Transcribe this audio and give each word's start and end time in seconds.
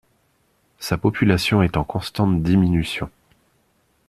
Sa 0.79 0.97
population 0.97 1.61
est 1.61 1.77
en 1.77 1.83
constante 1.83 2.41
diminution. 2.41 3.11